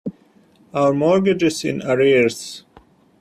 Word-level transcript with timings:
Our 0.73 0.95
mortgage 0.95 1.43
is 1.43 1.63
in 1.63 1.83
arrears. 1.83 2.63